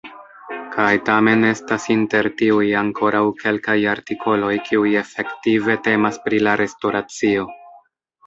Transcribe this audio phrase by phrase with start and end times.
[0.75, 7.47] Kaj tamen estas inter tiuj ankoraŭ kelkaj artikoloj kiuj efektive temas pri la restoracio.